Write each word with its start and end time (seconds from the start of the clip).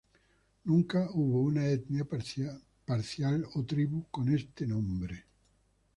Nunca 0.63 1.07
hubo 1.13 1.41
una 1.41 1.67
etnia, 1.67 2.05
parcialidad 2.07 3.41
o 3.53 3.63
tribu 3.63 4.07
con 4.09 4.33
este 4.33 4.65
nombre. 4.65 5.25